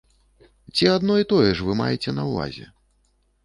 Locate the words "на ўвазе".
2.19-2.65